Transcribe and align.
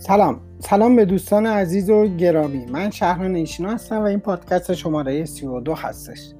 سلام. 0.00 0.40
سلام 0.58 0.96
به 0.96 1.04
دوستان 1.04 1.46
عزیز 1.46 1.90
و 1.90 2.06
گرامی. 2.06 2.66
من 2.66 2.90
شهران 2.90 3.34
ایشنا 3.34 3.70
هستم 3.70 3.98
و 3.98 4.02
این 4.02 4.20
پادکست 4.20 4.74
شماره 4.74 5.24
32 5.24 5.74
هستش. 5.74 6.32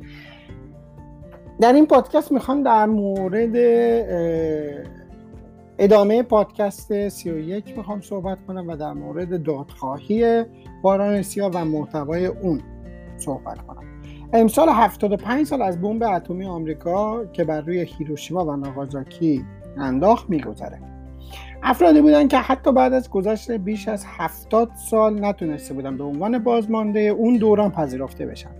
در 1.60 1.72
این 1.72 1.86
پادکست 1.86 2.32
می‌خوام 2.32 2.62
در 2.62 2.86
مورد 2.86 3.56
ادامه 5.78 6.22
پادکست 6.22 7.08
31 7.08 7.76
می‌خوام 7.76 8.00
صحبت 8.00 8.38
کنم 8.46 8.68
و 8.68 8.76
در 8.76 8.92
مورد 8.92 9.42
دادخواهی 9.42 10.44
باران 10.82 11.24
و 11.54 11.64
محتوای 11.64 12.26
اون 12.26 12.60
صحبت 13.16 13.58
کنم. 13.66 13.84
امسال 14.32 14.68
75 14.68 15.46
سال 15.46 15.62
از 15.62 15.80
بمب 15.80 16.02
اتمی 16.02 16.44
آمریکا 16.44 17.26
که 17.26 17.44
بر 17.44 17.60
روی 17.60 17.80
هیروشیما 17.80 18.44
و 18.44 18.56
ناگازاکی 18.56 19.44
انداخت 19.76 20.30
میگذره. 20.30 20.97
افرادی 21.62 22.00
بودن 22.00 22.28
که 22.28 22.38
حتی 22.38 22.72
بعد 22.72 22.92
از 22.92 23.10
گذشت 23.10 23.50
بیش 23.50 23.88
از 23.88 24.04
70 24.06 24.70
سال 24.90 25.24
نتونسته 25.24 25.74
بودن 25.74 25.96
به 25.96 26.04
عنوان 26.04 26.38
بازمانده 26.38 27.00
اون 27.00 27.36
دوران 27.36 27.70
پذیرفته 27.70 28.26
بشن. 28.26 28.50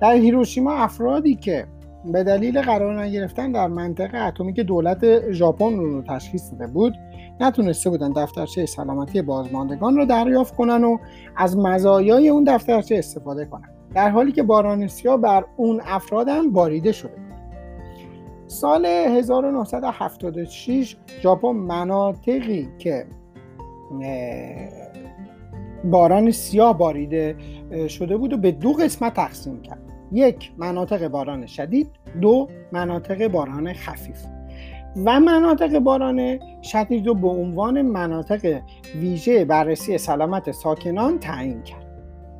در 0.00 0.12
هیروشیما 0.12 0.72
افرادی 0.72 1.34
که 1.34 1.66
به 2.04 2.24
دلیل 2.24 2.60
قرار 2.60 3.02
نگرفتن 3.02 3.52
در 3.52 3.68
منطقه 3.68 4.18
اتمی 4.18 4.52
که 4.52 4.62
دولت 4.62 5.30
ژاپن 5.32 5.76
رو 5.76 6.02
تشخیص 6.02 6.50
داده 6.52 6.66
بود 6.66 6.94
نتونسته 7.40 7.90
بودن 7.90 8.12
دفترچه 8.12 8.66
سلامتی 8.66 9.22
بازماندگان 9.22 9.96
رو 9.96 10.04
دریافت 10.04 10.56
کنن 10.56 10.84
و 10.84 10.98
از 11.36 11.56
مزایای 11.56 12.28
اون 12.28 12.44
دفترچه 12.44 12.96
استفاده 12.98 13.44
کنن. 13.44 13.68
در 13.94 14.10
حالی 14.10 14.32
که 14.32 14.42
باران 14.42 14.86
سیاه 14.86 15.16
بر 15.16 15.44
اون 15.56 15.80
افراد 15.84 16.28
هم 16.28 16.52
باریده 16.52 16.92
شده 16.92 17.12
بود. 17.12 17.31
سال 18.52 18.86
1976 18.86 20.96
ژاپن 21.22 21.48
مناطقی 21.48 22.68
که 22.78 23.06
باران 25.84 26.30
سیاه 26.30 26.78
باریده 26.78 27.36
شده 27.88 28.16
بود 28.16 28.32
و 28.32 28.36
به 28.36 28.50
دو 28.50 28.72
قسمت 28.72 29.14
تقسیم 29.14 29.62
کرد. 29.62 29.82
یک 30.12 30.52
مناطق 30.58 31.08
باران 31.08 31.46
شدید. 31.46 31.90
دو 32.20 32.48
مناطق 32.72 33.28
باران 33.28 33.72
خفیف. 33.72 34.18
و 35.04 35.20
مناطق 35.20 35.78
باران 35.78 36.38
شدید 36.62 37.06
رو 37.06 37.14
به 37.14 37.28
عنوان 37.28 37.82
مناطق 37.82 38.60
ویژه 39.00 39.44
بررسی 39.44 39.98
سلامت 39.98 40.50
ساکنان 40.50 41.18
تعیین 41.18 41.62
کرد. 41.62 41.86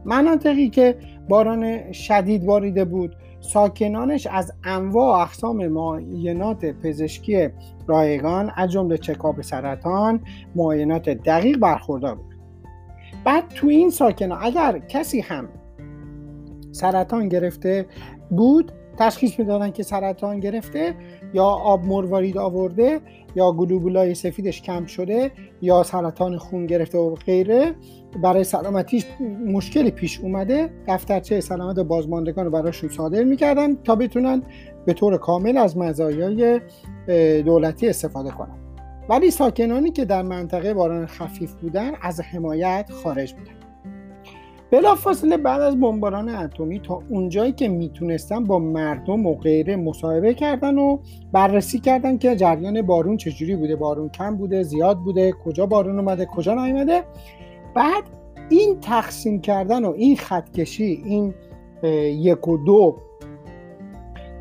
مناطقی 0.04 0.69
که 0.69 0.97
باران 1.28 1.92
شدید 1.92 2.47
باریده 2.47 2.84
بود 2.84 3.16
ساکنانش 3.42 4.26
از 4.26 4.52
انواع 4.64 5.18
و 5.18 5.20
اقسام 5.20 5.66
معاینات 5.66 6.64
پزشکی 6.64 7.48
رایگان 7.86 8.52
از 8.56 8.70
جمله 8.70 8.98
چکاپ 8.98 9.40
سرطان 9.40 10.20
معاینات 10.54 11.08
دقیق 11.08 11.58
برخوردار 11.58 12.14
بود. 12.14 12.34
بعد 13.24 13.48
تو 13.48 13.66
این 13.66 13.90
ساکنان 13.90 14.38
اگر 14.42 14.78
کسی 14.78 15.20
هم 15.20 15.48
سرطان 16.72 17.28
گرفته 17.28 17.86
بود 18.30 18.72
تشخیص 18.96 19.38
می‌دادن 19.38 19.70
که 19.70 19.82
سرطان 19.82 20.40
گرفته 20.40 20.94
یا 21.34 21.44
آب 21.44 21.84
مروارید 21.84 22.38
آورده 22.38 23.00
یا 23.34 23.52
گلوبولای 23.52 24.14
سفیدش 24.14 24.62
کم 24.62 24.86
شده 24.86 25.30
یا 25.62 25.82
سرطان 25.82 26.38
خون 26.38 26.66
گرفته 26.66 26.98
و 26.98 27.14
غیره. 27.14 27.74
برای 28.22 28.44
سلامتیش 28.44 29.06
مشکلی 29.46 29.90
پیش 29.90 30.20
اومده. 30.20 30.70
دفترچه 30.88 31.40
سلامت 31.40 31.78
بازماندگان 31.78 32.44
رو 32.44 32.50
براشون 32.50 32.90
صادر 32.90 33.24
می‌کردن 33.24 33.74
تا 33.74 33.96
بتونن 33.96 34.42
به 34.86 34.92
طور 34.92 35.16
کامل 35.16 35.56
از 35.56 35.78
مزایای 35.78 36.60
دولتی 37.42 37.88
استفاده 37.88 38.30
کنن. 38.30 38.58
ولی 39.08 39.30
ساکنانی 39.30 39.90
که 39.90 40.04
در 40.04 40.22
منطقه 40.22 40.74
باران 40.74 41.06
خفیف 41.06 41.54
بودن 41.54 41.92
از 42.02 42.20
حمایت 42.20 42.90
خارج 43.02 43.32
بودن. 43.32 43.61
بلافاصله 44.73 45.37
بعد 45.37 45.60
از 45.60 45.81
بمباران 45.81 46.28
اتمی 46.28 46.81
تا 46.81 47.03
اونجایی 47.10 47.53
که 47.53 47.69
می‌تونستن 47.69 48.44
با 48.44 48.59
مردم 48.59 49.27
و 49.27 49.34
غیره 49.34 49.77
مصاحبه 49.77 50.34
کردن 50.34 50.78
و 50.78 50.99
بررسی 51.33 51.81
کردن 51.81 52.19
که 52.19 52.37
جریان 52.37 52.82
بارون 52.82 53.16
چجوری 53.16 53.56
بوده 53.56 53.77
بارون 53.77 54.09
کم 54.09 54.37
بوده 54.37 54.62
زیاد 54.62 54.99
بوده 54.99 55.32
کجا 55.32 55.66
بارون 55.66 55.99
اومده 55.99 56.27
کجا 56.27 56.55
نیومده. 56.55 57.03
بعد 57.75 58.03
این 58.49 58.81
تقسیم 58.81 59.41
کردن 59.41 59.84
و 59.84 59.93
این 59.97 60.16
خطکشی 60.16 61.03
این 61.05 61.34
یک 62.22 62.49
و 62.49 62.56
دو 62.56 62.97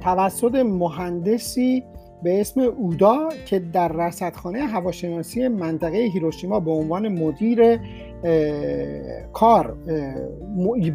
توسط 0.02 0.56
مهندسی 0.56 1.84
به 2.24 2.42
اسم 2.42 2.62
اودا 2.62 3.30
که 3.46 3.60
در 3.60 3.88
رصدخانه 3.88 4.60
هواشناسی 4.60 5.48
منطقه 5.48 5.98
هیروشیما 5.98 6.60
به 6.60 6.72
عنوان 6.72 7.08
مدیر 7.08 7.80
کار 9.34 9.78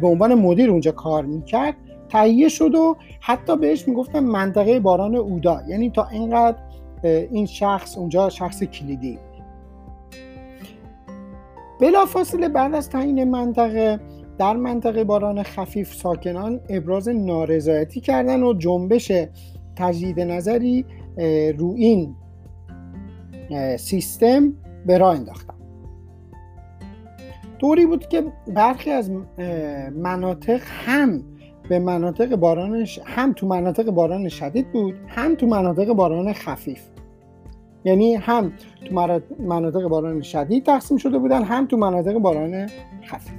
به 0.01 0.07
عنوان 0.07 0.33
مدیر 0.33 0.69
اونجا 0.71 0.91
کار 0.91 1.25
می‌کرد 1.25 1.75
تهیه 2.09 2.49
شد 2.49 2.75
و 2.75 2.95
حتی 3.19 3.57
بهش 3.57 3.87
می‌گفتن 3.87 4.19
منطقه 4.19 4.79
باران 4.79 5.15
اودا. 5.15 5.61
یعنی 5.67 5.89
تا 5.89 6.07
اینقدر 6.07 6.57
این 7.03 7.45
شخص 7.45 7.97
اونجا 7.97 8.29
شخص 8.29 8.63
کلیدی. 8.63 9.19
بلافاصله 11.81 12.49
بعد 12.49 12.75
از 12.75 12.89
تعیین 12.89 13.23
منطقه 13.23 13.99
در 14.37 14.55
منطقه 14.55 15.03
باران 15.03 15.43
خفیف 15.43 15.93
ساکنان 15.93 16.59
ابراز 16.69 17.09
نارضایتی 17.09 18.01
کردن 18.01 18.43
و 18.43 18.53
جنبش 18.53 19.11
تجدید 19.75 20.19
نظری 20.19 20.85
رو 21.57 21.73
این 21.77 22.15
سیستم 23.77 24.53
به 24.85 24.97
راه 24.97 25.15
انداختن. 25.15 25.56
طوری 27.59 27.85
بود 27.85 28.07
که 28.07 28.23
برخی 28.47 28.91
از 28.91 29.11
مناطق 29.95 30.61
هم 30.85 31.23
به 31.69 31.79
مناطق 31.79 32.35
باران 32.35 32.87
هم 33.05 33.33
تو 33.33 33.47
مناطق 33.47 33.89
باران 33.91 34.29
شدید 34.29 34.71
بود 34.71 34.95
هم 35.07 35.35
تو 35.35 35.47
مناطق 35.47 35.93
باران 35.93 36.33
خفیف. 36.33 36.81
یعنی 37.85 38.15
هم 38.15 38.51
تو 38.85 38.95
مناطق 39.39 39.87
باران 39.87 40.21
شدید 40.21 40.65
تقسیم 40.65 40.97
شده 40.97 41.17
بودن 41.17 41.43
هم 41.43 41.67
تو 41.67 41.77
مناطق 41.77 42.13
باران 42.13 42.67
خفیف. 43.05 43.33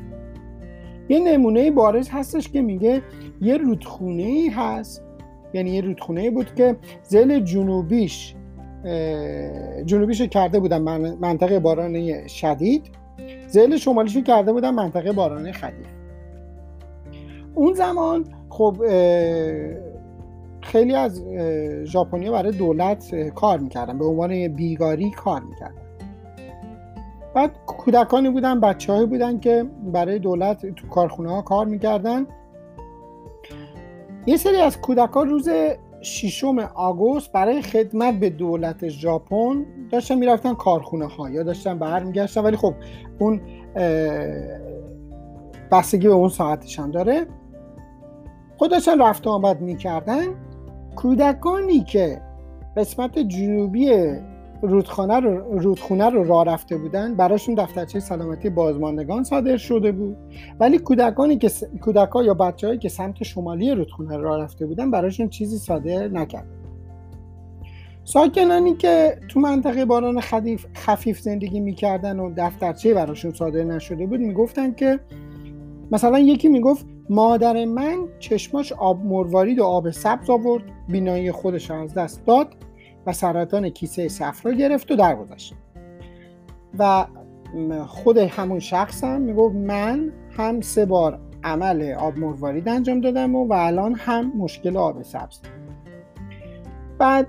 یه 1.09 1.21
نمونه 1.21 1.71
بارز 1.71 2.09
هستش 2.13 2.49
که 2.49 2.63
میگه 2.63 3.03
یه 3.41 3.57
رودخونه 3.57 4.23
ای 4.23 4.49
هست. 4.49 5.05
یعنی 5.55 5.71
یه 5.71 5.81
رودخونه 5.81 6.31
بود 6.31 6.55
که 6.55 6.77
زل 7.03 7.41
جنوبیش 7.41 8.35
جنوبیش 9.85 10.23
کرده 10.23 10.61
بودن 10.61 10.79
منطقه 11.21 11.59
باران 11.61 12.27
شدید. 12.27 12.98
زل 13.47 13.77
شمالیش 13.77 14.17
کرده 14.17 14.53
بودن 14.53 14.71
منطقه 14.71 15.13
باران 15.13 15.53
خفیف 15.53 15.87
اون 17.55 17.73
زمان 17.73 18.25
خب 18.49 18.77
خیلی 20.61 20.95
از 20.95 21.25
ژاپنیا 21.85 22.33
برای 22.33 22.53
دولت 22.53 23.15
کار 23.31 23.59
می‌کردن. 23.59 23.99
به 23.99 24.05
عنوان 24.05 24.49
بیگاری 24.49 25.11
کار 25.11 25.41
می‌کردن. 25.41 25.83
بعد 27.35 27.51
کودکانی 27.67 28.31
بودن 28.31 28.61
بچه 28.61 29.07
بودن 29.07 29.41
که 29.41 29.65
برای 29.93 30.19
دولت 30.19 30.67
تو 30.67 30.89
کارخونه 30.89 31.31
ها 31.31 31.43
کار 31.43 31.67
می‌کردن. 31.67 32.27
یه 34.27 34.37
سری 34.37 34.57
از 34.57 34.81
کودکان 34.81 35.29
روز 35.29 35.49
ششم 36.03 36.59
آگوست 36.59 37.33
برای 37.33 37.63
خدمت 37.63 38.15
به 38.15 38.31
دولت 38.31 38.89
ژاپن 38.89 39.67
داشتن 39.91 40.15
می‌رفتن 40.15 40.55
کارخونه 40.55 41.07
ها 41.07 41.31
یا 41.31 41.43
داشتن 41.43 41.79
برمیگشتن 41.79 42.41
ولی 42.41 42.57
خب 42.57 42.75
اون 43.19 43.41
بستگی 45.73 46.09
به 46.09 46.15
اون 46.15 46.29
ساعتش 46.29 46.79
هم 46.79 46.91
داره. 46.91 47.27
خود 48.57 48.71
داشتن 48.71 49.03
رفت 49.03 49.27
آمد 49.27 49.61
می‌کردن. 49.61 50.27
کودکانی 50.97 51.81
که 51.81 52.21
قسمت 52.77 53.19
جنوبی 53.19 53.91
رودخانه 54.63 55.21
رو 55.21 55.59
رودخونه 55.59 56.11
رو 56.11 56.25
راه 56.25 56.45
رفته 56.45 56.77
بودن 56.77 57.15
براشون 57.15 57.55
دفترچه 57.55 58.01
سلامتی 58.01 58.51
بازماندگان 58.51 59.25
صادر 59.25 59.57
شده 59.57 59.93
بود. 59.93 60.17
ولی 60.61 60.79
کودکانی 60.79 61.39
که 61.39 61.51
کودکا 61.81 62.23
یا 62.23 62.35
بچههایی 62.35 62.79
که 62.79 62.89
سمت 62.89 63.23
شمالی 63.23 63.75
رودخونه 63.75 64.17
راه 64.17 64.43
رفته 64.43 64.67
بودن 64.67 64.91
براشون 64.91 65.29
چیزی 65.29 65.59
صادر 65.59 66.09
نکرد. 66.09 66.58
ساکنانی 68.09 68.75
که 68.75 69.19
تو 69.29 69.41
منطقه 69.41 69.85
باران 69.85 70.21
خفیف, 70.21 70.67
خفیف 70.77 71.21
زندگی 71.21 71.61
می‌کردن 71.61 72.19
و 72.19 72.33
دفترچه 72.37 72.95
براشون 72.95 73.33
صادر 73.33 73.65
نشده 73.65 74.07
بود 74.07 74.21
می‌گفتن 74.21 74.75
که 74.75 75.01
مثلا 75.93 76.19
یکی 76.19 76.49
می‌گفت 76.49 76.87
مادر 77.11 77.65
من 77.65 77.97
چشماش 78.19 78.73
آب 78.73 79.05
مروارید 79.05 79.59
و 79.59 79.65
آب 79.65 79.91
سبز 79.91 80.31
آورد 80.31 80.63
بینایی 80.89 81.33
خودش 81.33 81.71
از 81.71 81.95
دست 81.95 82.27
داد 82.27 82.57
و 83.07 83.13
سرطان 83.13 83.69
کیسه 83.69 84.09
صفرا 84.09 84.53
گرفت 84.53 84.91
و 84.91 84.97
درگذشت. 84.97 85.55
و 86.79 87.07
خود 87.87 88.19
همون 88.19 88.59
شخص 88.59 89.05
هم 89.05 89.21
می‌گفت 89.21 89.55
من 89.55 90.13
هم 90.37 90.61
سه 90.61 90.87
بار 90.87 91.21
عمل 91.45 91.93
آب 91.93 92.19
مروارید 92.19 92.69
انجام 92.69 93.01
دادم 93.01 93.35
و, 93.35 93.47
و 93.47 93.53
الان 93.53 93.95
هم 93.95 94.33
مشکل 94.37 94.77
آب 94.77 95.03
سبز. 95.03 95.41
بعد 96.99 97.27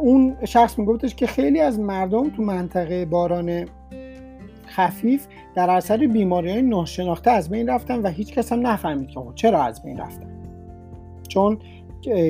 اون 0.00 0.36
شخص 0.44 0.78
میگفتش 0.78 1.14
که 1.14 1.26
خیلی 1.26 1.60
از 1.60 1.80
مردم 1.80 2.30
تو 2.30 2.42
منطقه 2.42 3.04
باران 3.04 3.64
خفیف 4.66 5.26
در 5.54 5.70
اثر 5.70 5.96
بیماری 5.96 6.50
های 6.50 6.62
ناشناخته 6.62 7.30
از 7.30 7.50
بین 7.50 7.68
رفتن 7.68 8.02
و 8.02 8.08
هیچ 8.08 8.34
کس 8.34 8.52
هم 8.52 8.66
نفهمید 8.66 9.08
که 9.08 9.20
چرا 9.34 9.62
از 9.62 9.82
بین 9.82 9.96
رفتن. 9.96 10.42
چون 11.28 11.58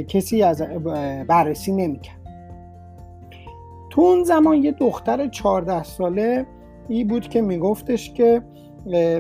کسی 0.09 0.43
از 0.43 0.63
بررسی 1.29 1.73
نمی‌کرد. 1.73 2.19
تو 3.91 4.01
اون 4.01 4.23
زمان 4.23 4.57
یه 4.57 4.73
دختر 4.73 5.29
14 5.29 5.83
ساله 5.83 6.47
ای 6.89 7.05
بود 7.05 7.29
که 7.29 7.41
میگفتش 7.41 8.13
که 8.13 8.43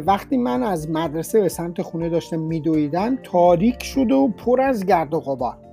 وقتی 0.06 0.36
من 0.36 0.62
از 0.62 0.90
مدرسه 0.90 1.40
به 1.40 1.48
سمت 1.48 1.82
خونه 1.82 2.08
داشتم 2.08 2.40
میدویدم 2.40 3.18
تاریک 3.22 3.82
شده 3.82 4.14
و 4.14 4.28
پر 4.28 4.60
از 4.60 4.86
گرد 4.86 5.14
و 5.14 5.20
غبار. 5.20 5.67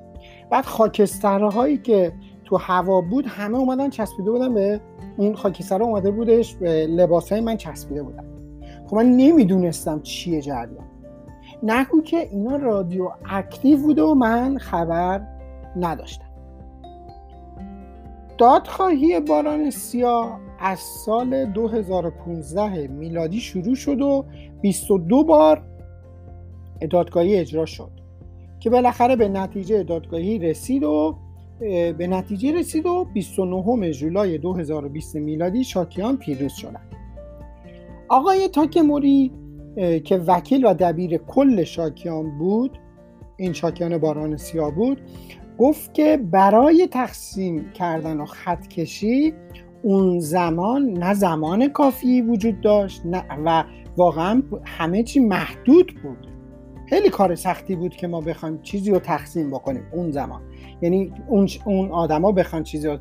بعد 0.50 0.66
خاکسترهایی 0.66 1.78
که 1.78 2.14
تو 2.46 2.58
هوا 2.58 3.02
بود 3.02 3.26
همه 3.28 3.58
اومدن 3.58 3.90
چسبیده 3.90 4.32
بودن 4.32 4.54
به 4.54 4.82
اون 5.18 5.36
خاکستر 5.36 5.84
اومده 5.84 6.12
بودش 6.12 6.56
به 6.56 6.88
لباس 6.88 7.32
های 7.32 7.42
من 7.42 7.58
چسبیده 7.58 8.04
بودن. 8.04 8.24
خب 8.88 8.96
من 8.96 9.06
نمی‌دونستم 9.06 10.02
چیه 10.02 10.42
جریان. 10.42 10.86
نگو 11.64 12.02
که 12.02 12.18
اینا 12.18 12.56
رادیو 12.56 13.10
اکتیو 13.30 13.78
بوده 13.78 14.02
و 14.04 14.14
من 14.14 14.58
خبر 14.58 15.22
نداشتم. 15.76 16.26
دادخواهی 18.38 19.20
باران 19.20 19.70
سیاه 19.70 20.40
از 20.60 20.80
سال 20.80 21.46
2015 21.46 22.88
میلادی 22.88 23.40
شروع 23.40 23.76
شد 23.76 24.02
و 24.02 24.26
22 24.62 25.24
بار 25.24 25.64
دادگاهی 26.90 27.36
اجرا 27.36 27.66
شد. 27.66 28.05
که 28.66 28.72
بالاخره 28.72 29.16
به 29.16 29.28
نتیجه 29.28 29.84
دادگاهی 29.84 30.40
رسید 30.40 30.84
و 30.84 31.16
به 31.98 32.08
نتیجه 32.10 32.52
رسید 32.52 32.86
و 32.86 33.06
29 33.14 33.92
جولای 33.92 34.38
2020 34.38 35.16
میلادی 35.16 35.64
شاکیان 35.64 36.18
پیروز 36.18 36.54
شدند. 36.54 36.96
آقای 38.10 38.48
تاکموری 38.48 39.32
که 40.04 40.18
وکیل 40.18 40.66
و 40.66 40.74
دبیر 40.74 41.18
کل 41.18 41.64
شاکیان 41.64 42.38
بود 42.38 42.80
این 43.38 43.54
شاکیان 43.54 43.98
باران 43.98 44.38
سیاه 44.38 44.72
بود 44.72 45.02
گفت 45.58 45.94
که 45.94 46.18
برای 46.32 46.88
تقسیم 46.88 47.72
کردن 47.72 48.18
و 48.18 48.26
خط 48.26 48.68
کشی 48.68 49.34
اون 49.84 50.20
زمان 50.20 50.90
نه 50.90 51.14
زمان 51.14 51.68
کافی 51.68 52.22
وجود 52.22 52.62
داشت 52.62 53.06
نه 53.06 53.24
و 53.46 53.64
واقعا 53.98 54.44
همه 54.64 55.04
چی 55.04 55.20
محدود 55.20 55.96
بود. 56.04 56.35
خیلی 56.86 57.10
کار 57.10 57.36
سختی 57.36 57.76
بود 57.76 57.96
که 57.96 58.08
ما 58.08 58.22
بخوایم 58.22 58.62
چیزی 58.62 58.92
رو 58.92 59.00
تقسیم 59.00 59.50
بکنیم 59.50 59.84
اون 59.92 60.12
زمان. 60.12 60.42
یعنی 60.82 61.14
اون, 61.28 61.50
اون 61.66 61.92
آدما 61.92 62.32
بخوان 62.32 62.64
چیزی 62.64 62.88
رو 62.88 62.98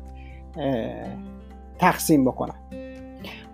تقسیم 1.79 2.25
بکنن. 2.25 2.55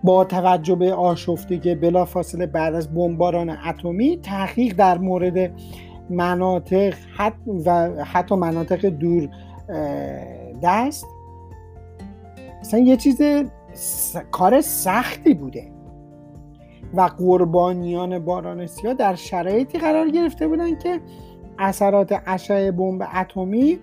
با 0.03 0.25
توجه 0.25 0.75
به 0.75 0.93
آشفتگی 0.93 1.75
بلافاصله 1.75 2.45
بعد 2.45 2.75
از 2.75 2.93
بمباران 2.93 3.49
اتمی 3.49 4.19
تحقیق 4.23 4.75
در 4.75 4.97
مورد 4.97 5.51
مناطق 6.09 6.93
حت 7.17 7.33
و 7.65 7.71
حتی 8.03 8.35
مناطق 8.35 8.85
دور 8.85 9.29
دست 10.63 11.05
اصلا 12.61 12.79
یه 12.79 12.97
چیز 12.97 13.21
کار 14.31 14.61
سختی 14.61 15.33
بوده. 15.33 15.70
و 16.93 17.01
قربانیان 17.01 18.19
باران 18.19 18.65
سیاه 18.65 18.93
در 18.93 19.15
شرایطی 19.15 19.77
قرار 19.77 20.09
گرفته 20.09 20.47
بودن 20.47 20.75
که 20.75 20.99
اثرات 21.59 22.21
اشعه 22.25 22.71
بمب 22.71 23.07
اتمی 23.15 23.79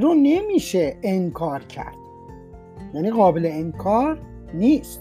رو 0.00 0.14
نمیشه 0.14 0.96
انکار 1.02 1.60
کرد. 1.60 1.94
یعنی 2.94 3.10
قابل 3.10 3.48
انکار 3.52 4.18
نیست. 4.54 5.00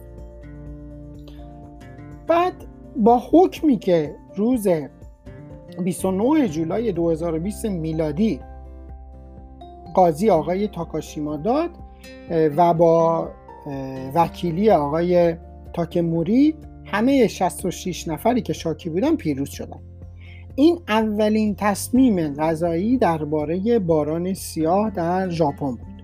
بعد 2.27 2.53
با 2.95 3.21
حکمی 3.31 3.77
که 3.77 4.15
روز 4.35 4.67
29 5.83 6.47
جولای 6.47 6.91
2020 6.91 7.65
میلادی 7.65 8.39
قاضی 9.93 10.29
آقای 10.29 10.67
تاکاشیما 10.67 11.37
داد 11.37 11.69
و 12.57 12.73
با 12.73 13.29
وکیلی 14.15 14.69
آقای 14.71 15.35
تاکموری 15.73 16.55
همه 16.91 17.27
66 17.27 18.07
نفری 18.07 18.41
که 18.41 18.53
شاکی 18.53 18.89
بودن 18.89 19.15
پیروز 19.15 19.49
شدن. 19.49 19.79
این 20.55 20.79
اولین 20.87 21.55
تصمیم 21.55 22.33
غذایی 22.33 22.97
درباره 22.97 23.79
باران 23.79 24.33
سیاه 24.33 24.89
در 24.89 25.29
ژاپن 25.29 25.71
بود 25.71 26.03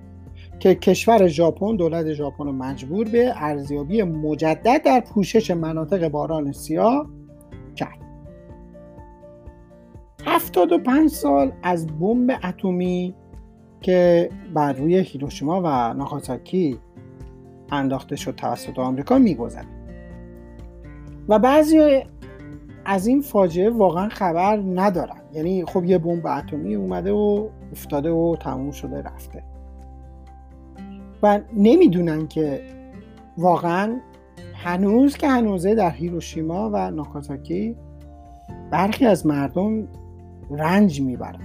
که 0.60 0.76
کشور 0.76 1.28
ژاپن 1.28 1.76
دولت 1.76 2.14
ژاپن 2.14 2.44
مجبور 2.44 3.10
به 3.10 3.34
ارزیابی 3.36 4.04
مجدد 4.04 4.82
در 4.86 5.00
پوشش 5.00 5.52
مناطق 5.52 6.08
باران 6.08 6.52
سیاه 6.52 7.10
کرد. 7.76 8.00
75 10.26 11.10
سال 11.10 11.52
از 11.64 11.88
بمب 11.88 12.40
اتمی 12.44 13.16
که 13.82 14.30
بر 14.54 14.74
روی 14.74 14.98
هیروشیما 14.98 15.62
و 15.64 15.94
ناگازاکی 15.94 16.78
انداخته 17.72 18.16
شد 18.16 18.36
توسط 18.36 18.80
آمریکا 18.80 19.18
میگذره 19.18 19.75
و 21.30 21.40
بعضی 21.40 22.04
از 22.86 23.08
این 23.08 23.22
فاجعه 23.22 23.70
واقعا 23.70 24.10
خبر 24.10 24.58
ندارن. 24.58 25.22
یعنی 25.34 25.66
خب 25.66 25.86
یه 25.86 25.98
بمب 25.98 26.28
اتمی 26.28 26.76
اومده 26.76 27.12
و 27.12 27.48
افتاده 27.72 28.12
و 28.12 28.36
تموم 28.36 28.72
شده 28.72 29.02
رفته. 29.02 29.44
و 31.24 31.40
نمی‌دونن 31.54 32.28
که 32.28 32.62
واقعا 33.38 34.00
هنوز 34.54 35.18
که 35.18 35.28
هنوزه 35.28 35.76
در 35.76 35.92
هیروشیما 35.92 36.70
و 36.74 36.92
ناکازاکی 36.92 37.76
برخی 38.72 39.06
از 39.06 39.26
مردم 39.26 39.88
رنج 40.52 41.02
می‌برن. 41.02 41.40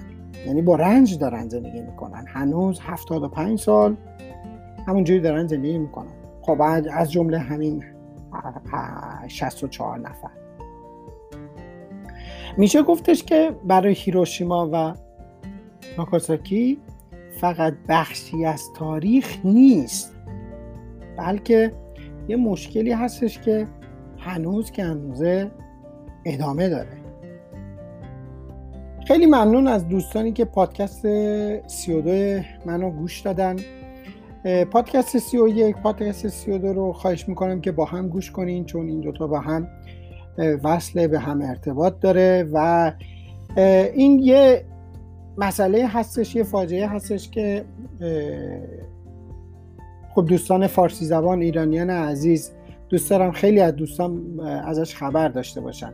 یعنی 0.46 0.62
با 0.62 0.76
رنج 0.76 1.18
دارن 1.18 1.48
زندگی 1.48 1.80
می‌کنن. 1.80 2.24
هنوز 2.28 2.80
75 2.82 3.58
سال 3.58 3.96
همونجوری 4.86 5.20
دارن 5.20 5.46
زندگی 5.46 5.78
می‌کنن. 5.78 6.12
خب 6.42 6.62
از 6.92 7.12
جمله 7.12 7.38
همین 7.38 7.84
64 9.28 9.98
نفر. 9.98 10.30
میشه 12.56 12.82
گفتش 12.82 13.22
که 13.22 13.52
برای 13.64 13.94
هیروشیما 13.94 14.70
و 14.72 14.94
ناکاساکی 15.98 16.78
فقط 17.40 17.74
بخشی 17.88 18.44
از 18.44 18.62
تاریخ 18.76 19.38
نیست 19.44 20.16
بلکه 21.16 21.72
یه 22.28 22.36
مشکلی 22.36 22.92
هستش 22.92 23.38
که 23.38 23.68
هنوز 24.18 24.70
که 24.70 24.84
هنوزه 24.84 25.50
ادامه 26.24 26.68
داره. 26.68 27.00
خیلی 29.06 29.26
ممنون 29.26 29.66
از 29.66 29.88
دوستانی 29.88 30.32
که 30.32 30.44
پادکست 30.44 31.06
32 31.66 32.44
منو 32.66 32.90
گوش 32.90 33.20
دادن. 33.20 33.56
پادکست 34.44 35.18
31 35.18 35.76
پادکست 35.76 36.28
32 36.28 36.72
رو 36.72 36.92
خواهش 36.92 37.28
می‌کنم 37.28 37.60
که 37.60 37.72
با 37.72 37.84
هم 37.84 38.08
گوش 38.08 38.30
کنین 38.30 38.64
چون 38.64 38.86
این 38.86 39.00
دوتا 39.00 39.26
با 39.26 39.40
هم 39.40 39.68
وصل 40.64 41.06
به 41.06 41.18
هم 41.18 41.42
ارتباط 41.42 41.94
داره 42.00 42.48
و 42.52 42.92
این 43.94 44.18
یه 44.18 44.64
مسئله 45.36 45.86
هستش 45.86 46.36
یه 46.36 46.42
فاجعه 46.42 46.86
هستش 46.86 47.30
که 47.30 47.64
خب 50.14 50.26
دوستان 50.26 50.66
فارسی 50.66 51.04
زبان 51.04 51.40
ایرانیان 51.40 51.90
عزیز 51.90 52.52
دوست 52.88 53.10
دارم 53.10 53.32
خیلی 53.32 53.60
از 53.60 53.76
دوستان 53.76 54.40
ازش 54.40 54.94
خبر 54.94 55.28
داشته 55.28 55.60
باشن. 55.60 55.92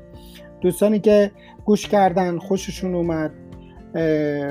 دوستانی 0.60 1.00
که 1.00 1.30
گوش 1.64 1.88
کردن 1.88 2.38
خوششون 2.38 2.94
اومد 2.94 3.30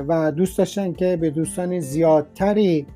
و 0.08 0.32
دوست 0.32 0.58
داشتن 0.58 0.94
که 0.94 1.18
به 1.22 1.30
دوستان 1.30 1.80
زیادتری 1.80 2.88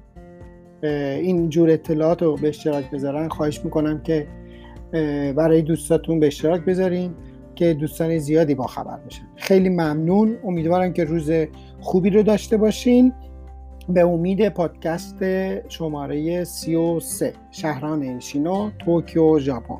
این 0.83 1.49
جور 1.49 1.69
اطلاعات 1.69 2.23
رو 2.23 2.35
به 2.35 2.47
اشتراک 2.47 2.91
بذارن. 2.91 3.27
خواهش 3.27 3.65
می‌کنم 3.65 4.01
که 4.01 4.27
برای 5.35 5.61
دوستاتون 5.61 6.19
به 6.19 6.27
اشتراک 6.27 6.61
بذارین 6.61 7.13
که 7.55 7.73
دوستان 7.73 8.17
زیادی 8.17 8.55
با 8.55 8.67
خبر 8.67 8.97
بشن. 8.97 9.23
خیلی 9.35 9.69
ممنون. 9.69 10.37
امیدوارم 10.43 10.93
که 10.93 11.03
روز 11.03 11.31
خوبی 11.79 12.09
رو 12.09 12.23
داشته 12.23 12.57
باشین. 12.57 13.13
به 13.89 14.01
امید 14.01 14.49
پادکست 14.49 15.23
شماره 15.69 16.43
33 16.43 17.33
شهران 17.51 18.01
ایشینو 18.01 18.69
توکیو 18.79 19.39
ژاپن. 19.39 19.79